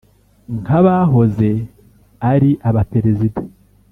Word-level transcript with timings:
Nk’abahoze 0.59 1.49
ari 2.31 2.51
abaperezida 2.69 3.39